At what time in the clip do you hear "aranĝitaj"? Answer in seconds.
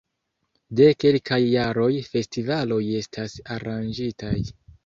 3.59-4.37